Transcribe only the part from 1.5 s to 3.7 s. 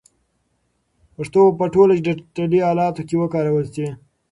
په ټولو ډیجیټلي الاتو کې وکارول